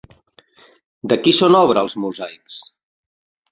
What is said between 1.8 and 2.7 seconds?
els mosaics?